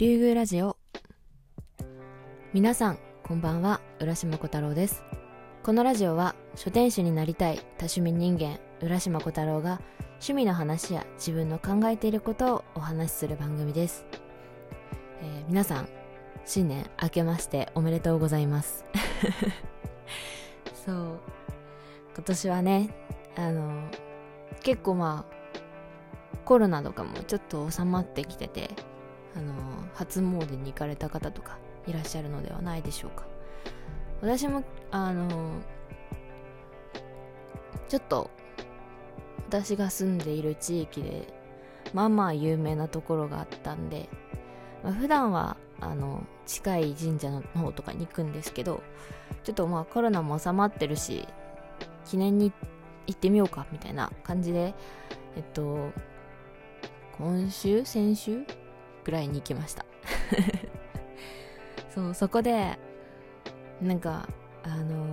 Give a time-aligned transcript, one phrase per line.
[0.00, 0.78] 竜宮ラジオ。
[2.54, 3.82] 皆さんこんばんは。
[4.00, 5.04] 浦島小太郎です。
[5.62, 9.82] このラジオは書店主になりたい多趣味人間浦島小太郎が
[10.12, 14.06] 趣味の話や自分の考えていることをお話しする番組です、
[15.20, 15.88] えー皆さん
[16.46, 18.86] 新年明けましておめでとうございます。
[20.86, 21.20] そう。
[22.14, 22.88] 今年はね
[23.36, 23.90] あの
[24.62, 25.58] 結構まあ
[26.46, 28.70] コロナとかもちょっと収まってきてて
[29.36, 29.54] あの
[29.94, 33.24] 初詣に行かれた方とかいらっしゃるのではないでしょうか。
[34.20, 35.60] 私もあの
[37.88, 38.30] ちょっと
[39.48, 41.26] 私が住んでいる地域で
[41.92, 44.08] まあまあ有名なところがあったんで、
[44.84, 48.82] まあ、普段はあの近い神社の方とかに行くんですけど
[49.42, 51.26] ちょっとまあコロナも収まってるし
[52.04, 52.52] 記念に
[53.06, 54.74] 行ってみようかみたいな感じで
[55.36, 55.90] えっと
[57.18, 57.84] 今週？
[57.84, 58.44] 先週？
[59.04, 59.84] ぐらいに行きました。
[61.94, 62.78] そうそこで
[63.80, 64.28] なんか
[64.62, 65.06] あの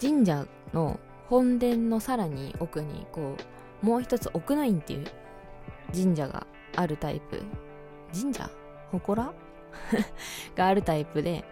[0.00, 3.36] 神社の本殿のさらに奥にこ
[3.82, 5.06] うもう一つ奥の院っていう
[5.92, 6.46] 神社が
[6.76, 7.42] あるタイプ。
[8.12, 8.50] 神社？
[8.92, 9.34] 祠？
[10.56, 11.44] があるタイプで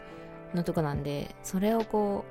[0.55, 2.25] のとこなんでそれをこ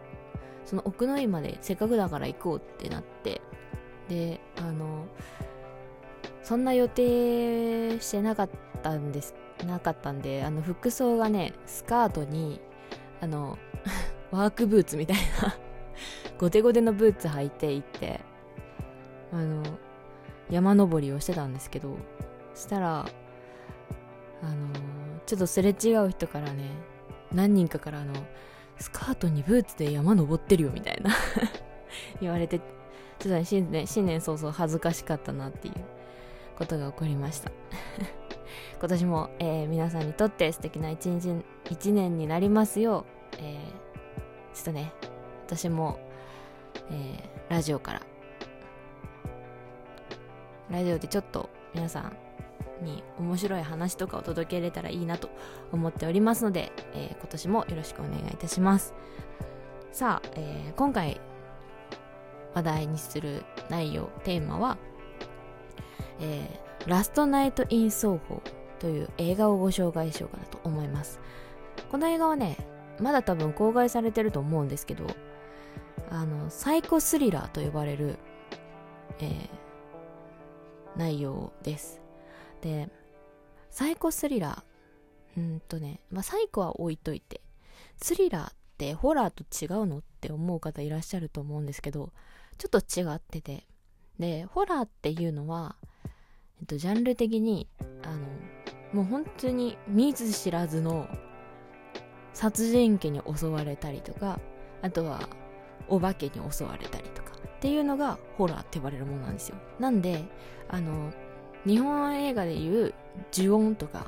[0.66, 3.42] うその奥の院までせっかくだから行こうってなって
[4.10, 5.06] であの
[6.46, 8.50] そんな予定してなかっ
[8.84, 9.34] たんです
[9.66, 12.62] なかったんであの服装がねスカートに
[13.20, 13.58] あの
[14.30, 15.58] ワークブーツみたいな
[16.38, 18.20] ゴテゴテのブーツ履いて行って
[19.34, 19.64] あの
[20.52, 21.98] 山登りをしてたんですけど
[22.54, 24.68] そしたらあの
[25.26, 26.70] ちょっとすれ違う人からね
[27.32, 28.14] 何人かからあの
[28.78, 31.10] スカートにブーツで山登ってるよみたいな
[32.22, 32.68] 言われてちょっ
[33.24, 35.95] とね新年新年早々恥ずかしかったなっていう。
[36.58, 37.52] ことが起こりました。
[38.80, 43.86] 今年も、えー皆さんにとって素敵な一日一年になりますよう、えー
[44.54, 44.94] ちょっとね
[45.46, 46.00] 私も、
[46.90, 48.02] えーラジオから
[50.72, 52.16] ラジオでちょっと皆さん
[52.84, 55.30] に面白い話とかを届けれたらいいなと
[55.72, 58.94] 思っておりますので、えー今年もよろしくお願いいたします。
[59.92, 61.20] さあ、えー今回
[62.54, 64.78] 話題にする内容テーマは、
[66.20, 68.44] えーラストナイト・イン・奏法
[68.78, 71.20] という映画をご紹介しようかなと思います。
[71.90, 72.58] この映画はね
[73.00, 75.08] まだ多分公開されてると思うんですけど
[76.12, 78.20] あのサイコスリラーと呼ばれる、
[79.20, 79.66] えー
[80.98, 82.02] 内容です。
[82.62, 82.90] で
[83.70, 87.42] サイコスリラーうんとね、まあ、サイコは置いといて
[87.98, 92.14] スリラーってホラーと違うのって思う方いらっしゃると思うんですけど
[92.58, 93.66] ちょっと違ってて
[94.20, 95.76] でホラーっていうのは、
[96.60, 97.68] えっと、ジャンル的に
[98.04, 98.20] あの
[98.94, 101.08] もう本当に見ず知らずの
[102.34, 104.40] 殺人鬼に襲われたりとか
[104.82, 105.28] あとは
[105.88, 109.58] お化けに襲われたりとかっていうのがホラーって呼ばれるものなんですよ。
[109.80, 110.24] なんで
[110.70, 111.12] あの
[111.66, 112.94] 日本映画でいう
[113.34, 114.08] 呪音とか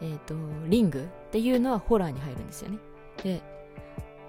[0.00, 0.34] えっ、と
[0.66, 2.78] リングっていうのはホラーに入るんですよね。
[3.22, 3.42] で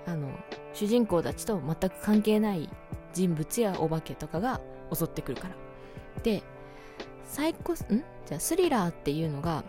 [0.05, 0.29] あの
[0.73, 2.69] 主人公たちと全く関係ない
[3.13, 4.59] 人物やお化けとかが
[4.93, 5.55] 襲ってくるから。
[6.23, 6.43] で
[7.25, 8.03] サイコスん？
[8.25, 9.63] じゃスリラーっていうのが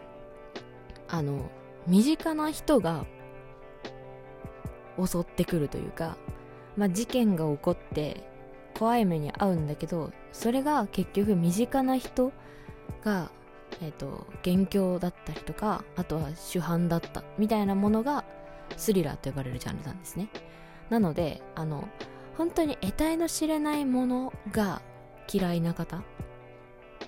[1.08, 1.50] あの
[1.86, 3.06] 身近な人が
[5.02, 6.16] 襲ってくるというか、
[6.76, 8.22] まあ、事件が起こって
[8.78, 12.32] 怖い目に遭うんだけどそれが結局身近な人
[13.04, 13.30] が、
[13.80, 18.24] えっと元凶だったりとかあとは主犯だったみたいなものが
[18.76, 20.28] スリラーと呼ばれるジャンルなんですね。
[20.90, 21.88] なのであの
[22.36, 24.82] 本当に得体の知れないものが
[25.32, 25.98] 嫌いな方？
[25.98, 26.02] っ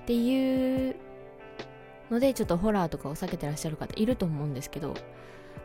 [0.06, 0.96] ていう
[2.10, 4.94] のでちょっとホラーとかを避けてらっしゃる方いると思うんですけど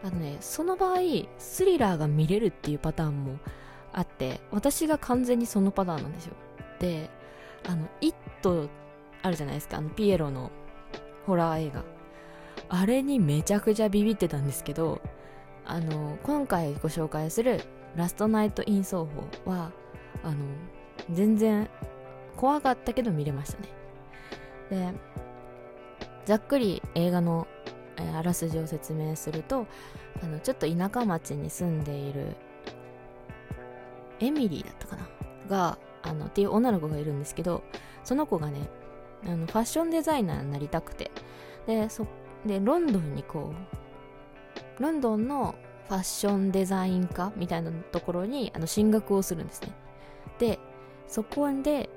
[0.04, 0.98] あのねその場合
[1.38, 3.38] スリラーが見れるっていうパターンも
[3.94, 6.34] あって私が完全にそのパターンなんですよ。
[6.80, 7.10] で
[7.68, 8.70] あの「イット!」
[9.22, 9.78] あるじゃないですか。
[9.78, 10.50] あのピエロの
[11.28, 11.84] ホラー映画。
[12.70, 15.02] あれにめちゃくちゃビビってたんですけど
[15.66, 17.62] あの今回ご紹介する
[17.96, 19.08] 「ラストナイト・イン奏
[19.46, 19.72] 法は」
[20.24, 20.36] あの
[21.12, 21.70] 全然
[22.38, 23.70] 怖かったけど見れましたね。
[24.70, 24.94] で
[26.26, 27.48] ざっくり映画の、
[27.98, 29.68] えーあらすじを説明すると
[30.24, 32.36] あのちょっと田舎町に住んでいる
[34.20, 35.08] エミリーだったかな？
[35.50, 37.64] があのっていう女の子がいるんですけど
[38.04, 38.70] その子がね
[39.26, 41.12] あのファッションデザイナーになりたくて。
[41.68, 42.08] でそ
[42.46, 43.54] でロンドンにこ
[44.80, 45.54] うロンドンの
[45.92, 49.74] ファッションデザイン科みたいなところにあの進学をするんですね。
[50.40, 50.58] で
[51.06, 51.90] そこで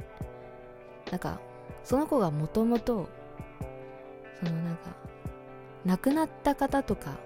[1.12, 1.38] なんか
[1.84, 3.08] その子がもともと
[4.40, 4.96] そのなんか
[5.84, 7.18] 亡くなった方とか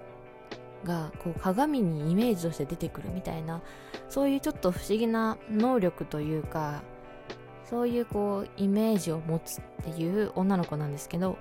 [0.84, 3.62] がこう鏡にイメージとして出てくるみたいな
[4.10, 6.82] そういうちょっと不思議な能力というか
[7.64, 11.38] そういうこうイメージを持つっていう女の子なんですけど、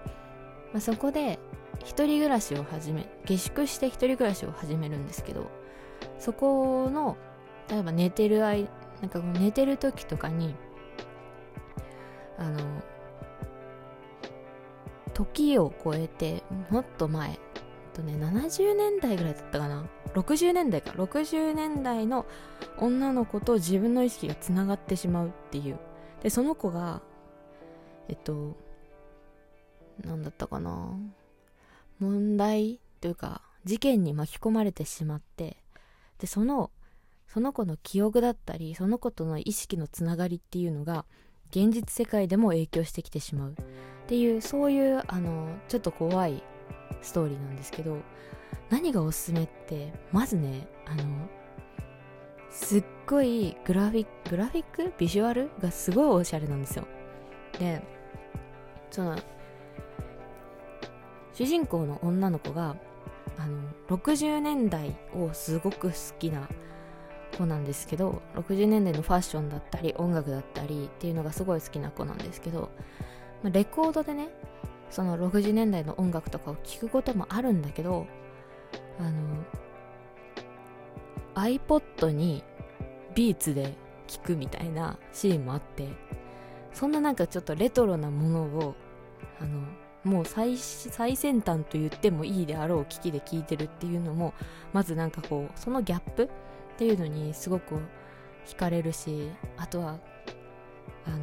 [0.72, 1.38] まあ、そこで
[1.86, 5.50] 一人暮らしを始め下宿して一人暮らしを始めるんですけど
[6.20, 7.18] そこの
[7.70, 8.70] 例えば寝てる間
[9.02, 10.56] なんか寝てる時とかに
[12.38, 12.60] あの
[15.14, 17.38] 時を超えてもっと前えっ
[17.94, 19.88] とね70年代ぐらいだったかな。
[20.14, 20.92] 60年代か。
[20.92, 22.26] 60年代の
[22.78, 25.80] 女の子と自分の意識がつながってしまうっていう。
[26.22, 27.02] でその子が
[28.08, 28.56] えっと
[30.04, 30.92] 何だったかな。
[32.00, 35.58] 問題というか事件に巻き込まれてしまって
[36.20, 36.72] でその
[37.28, 41.06] その子の記憶だったりその子との意識のつながりっていうのが
[41.50, 43.52] 現実世界でも影響してきてしまう。
[43.52, 43.56] っ
[44.08, 46.42] ていうそういうあのちょっと怖い
[47.02, 47.98] ストーリーなんですけど
[48.70, 51.04] 何がおすすめってまずねあの
[52.50, 54.94] すっごいグラフィックグラフィック？
[54.98, 55.50] ビジュアル？
[55.62, 56.88] がすごいおしゃれなんですよ。
[57.60, 57.82] で
[58.90, 59.18] その
[61.38, 62.76] 主人公の女の子が
[63.38, 63.60] あの
[63.96, 66.50] 60年代をすごく好きな
[67.38, 72.72] 子なんですけど60年代のファッションだったり音楽だったりっていうのがすごい好きな子なんですけど
[73.44, 74.30] レコードでね
[74.90, 78.08] その60年代の音楽とかを聴くこともあるんだけど
[78.98, 79.44] あの
[81.36, 82.44] iPod に
[83.14, 83.76] ビーツで
[84.08, 85.88] 聴くみたいなシーンもあって
[86.74, 88.76] そんななんかちょっとレトロなものを
[89.40, 89.62] あの
[90.08, 94.34] もう最最先端と言ってもいいであろう機器で聴いてるっていうのも
[94.72, 96.30] まずなんかこうそのギャップっ
[96.78, 97.76] ていうのにすごく
[98.46, 100.00] 惹かれるしあとは
[101.06, 101.18] あの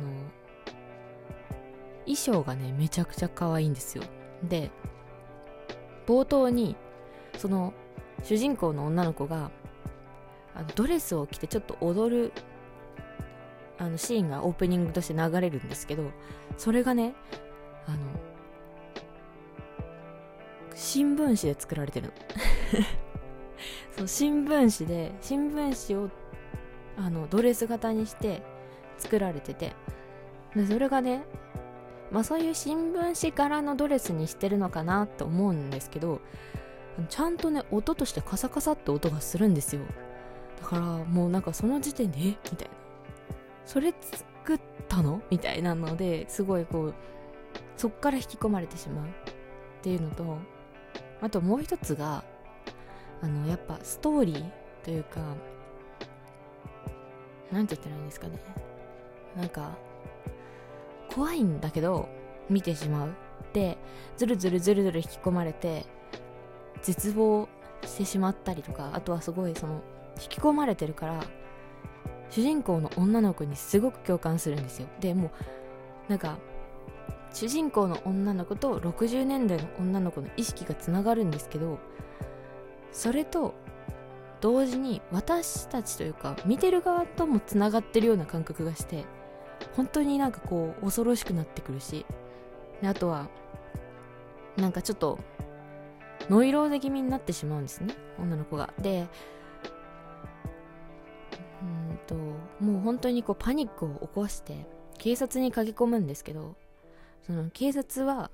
[2.05, 4.05] 衣装がねめちゃくちゃ可愛いんですよ。
[4.43, 4.71] で
[6.07, 6.77] 冒頭に
[7.39, 7.73] その
[8.23, 9.51] 主人公の女の子が
[10.55, 12.33] あのドレスを着てちょっと踊る
[13.79, 16.11] あのシーンがオープニングとして流れるんですけど
[16.59, 17.15] それがね
[17.87, 17.99] あの
[20.75, 22.13] 新聞紙で作られてるの。
[23.97, 26.11] そう新聞紙で新聞紙を
[26.97, 28.43] あのドレス型にして
[28.99, 29.73] 作られてて
[30.55, 31.25] でそれがね
[32.11, 36.21] まあそういう新聞紙柄のドレスにしてるのかなと思うんですけど
[37.09, 39.83] ちゃんとね音としてカサカサって音がするんですよ。
[40.61, 42.23] だからもうなんかその時点でえ？
[42.23, 42.75] みたいな。
[43.67, 45.21] それ作ったの？
[45.31, 46.95] みたいなのですごいこう
[47.77, 49.09] そっから引き込まれてしまうっ
[49.83, 50.39] ていうのと
[51.25, 52.23] あともう一つが
[53.23, 54.45] あのやっぱストーリー
[54.85, 55.21] というか
[57.51, 58.39] なんて言ったらいいんですかね。
[59.35, 59.71] なんか
[61.11, 62.11] 怖いんだけど
[62.51, 63.15] 見てしまう。
[63.55, 63.79] で
[64.19, 65.87] ずるずるずるずる引き込まれて
[66.83, 67.49] 絶望
[67.87, 69.81] してしまったりとかあとはすごいその
[70.21, 71.25] 引き込まれてるから
[72.29, 74.89] 主人公の女の子にすごく共感するんですよ。
[75.01, 76.37] でもうなんか
[77.35, 81.81] 主人公の女の子と60年代の女の子の意識がつながるんですけど
[82.93, 83.55] それと
[84.41, 89.05] 同時に私たちというか見てる側ともつながってるような感覚がして
[89.75, 92.07] 本当になんかこう恐ろしくなってくるし
[92.85, 93.29] あとは
[94.57, 95.19] なんかちょっと
[96.31, 98.73] ノイローゼ気味になってしまうんですね女の子が。
[98.81, 99.09] で
[101.63, 102.15] うんと
[102.65, 104.67] もう本当にこうパニックを起こして
[104.99, 106.55] 警察に駆け込むんですけど
[107.27, 108.31] その警察は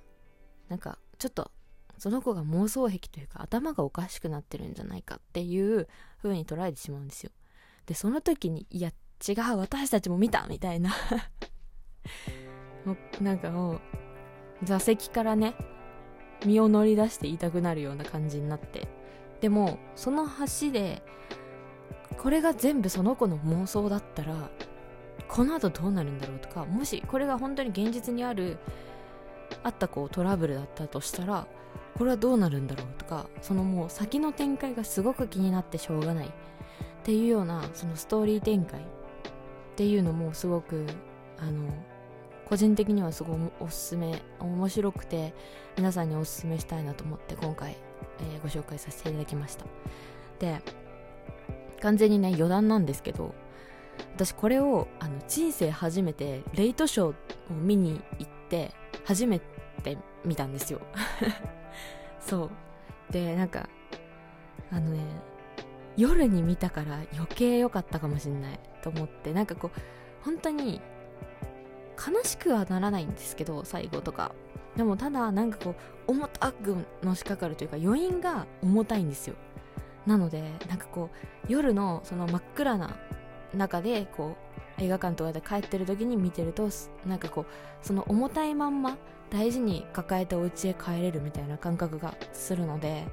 [0.68, 1.50] なんかちょっと
[1.98, 5.86] その子が妄想癖というか頭がおかしくなってるんじゃないかっていう
[6.22, 7.30] 風に捉えてしまうんですよ。
[7.86, 8.90] でその時にいや
[9.26, 10.94] 違う私たちも見たみたいな。
[12.84, 13.80] もうなんかもう
[14.64, 15.54] 座席からね
[16.46, 18.88] 身を乗り出して言いたくなるような感じになって。
[19.40, 21.02] でもその橋で
[22.18, 24.50] これが全部その子の妄想だったら
[25.28, 28.58] この後どうなるんだろうとかもしこれが本当に現実にある
[29.62, 31.46] あったこうトラブルだったとしたら
[31.96, 36.26] これはどうなるんだろうとかそのもう先の展開がすごく気になってしょうがない。
[36.26, 36.30] っ
[37.02, 38.80] ていうようなそのストーリー展開。
[38.80, 38.84] っ
[39.76, 40.86] ていうのもすごく
[41.38, 41.70] あの
[42.46, 45.32] 個人的にはすごいおすすめ面白くて
[45.76, 47.76] 皆さんにおすすめしたいなと思って今回、
[48.20, 49.64] えー、ご紹介させていただきました。
[50.38, 50.60] で
[51.80, 53.34] 完全にね余談なんですけど
[54.14, 57.14] 私これをあの人生初めてレイトショーを
[57.54, 58.72] 見に行って
[59.04, 59.40] 初め
[59.82, 60.80] て見たんですよ。
[62.20, 62.50] そう。
[63.12, 63.68] でなんか
[64.70, 65.00] あのね
[65.96, 69.80] 夜に見たから余計良かったかもしんないと思ってなんかこう
[70.24, 70.80] 本当に
[71.96, 74.32] 悲しくはならないんですけど最後とか。
[74.76, 75.74] でもただなんかこう
[76.06, 79.34] 重たくのしかかるというか余韻が重たいんですよ。
[80.06, 82.96] なのでなんかこう夜のその真っ暗な
[83.54, 84.36] 中でこ
[84.78, 86.68] う映画館とかで帰ってる時に見てると
[87.06, 87.46] なんかこう
[87.82, 88.96] その重たいまんま
[89.30, 93.06] 大事に抱えてお家へ帰れるみたいな感覚がするので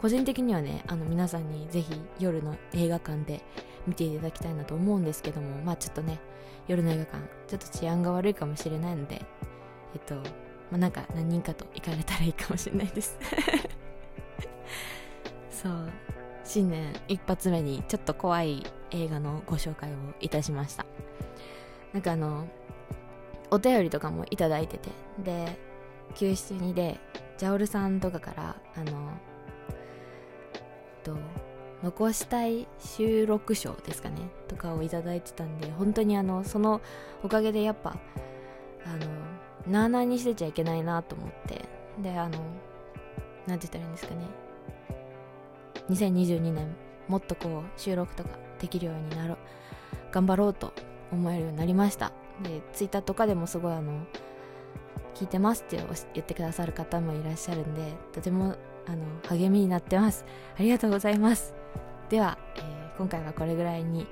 [0.00, 3.42] 個人的にはねあの皆さんにぜひ夜の映画館で
[3.86, 6.20] 見ていただきたいなと思うんですけどもまあちょっとね
[6.68, 9.24] 夜の映画館ちょっと治安が悪いかもしれないので
[9.94, 10.16] えっと
[10.70, 13.18] まあなんか何人かと行かれたらいいかもしれないです。
[15.50, 15.90] そう。
[16.48, 20.86] 新年一発目にちょっと怖い映画のご紹介をいたしました。
[21.92, 22.46] なんかあの
[23.50, 24.90] お便りとかもいただいてて
[25.24, 25.58] で
[26.14, 27.00] 972で
[27.38, 29.10] ジャオルさんとかからあの
[31.02, 31.16] と
[31.82, 34.16] 残したい収録賞ですかね
[34.48, 35.00] とかをいいて
[35.32, 36.80] たんで本当にあのその
[37.22, 37.96] おかげでやっぱ
[38.84, 41.64] あのなあなあにしてちゃいけないなと思って
[42.02, 42.38] であの
[43.46, 44.20] なんて言ったらいいんですかね。
[45.90, 46.76] 2022年
[47.06, 49.38] もっとこう収録とかできるようになろう
[50.12, 50.72] 頑張ろうと
[51.12, 52.12] 思えるようになりました。
[52.42, 54.06] でツイッターとかでもすごいあの
[55.14, 55.76] 聞いてますって
[56.14, 60.24] 言ってくださる方もいらっしゃるんでとてもあの励みになってます。
[60.56, 61.54] ありがとうございます。
[62.08, 64.06] では、えー、今回はこれぐらいに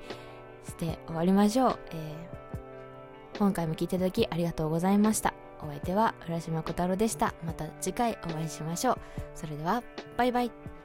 [0.65, 5.33] して終わりましょう、えー、今回も聞いていただきありがとうございました。
[5.63, 7.33] お相手は浦島小太郎でした。
[7.45, 8.97] また次回お会いしましょう。
[9.33, 9.81] それでは
[10.17, 10.76] バイバイ。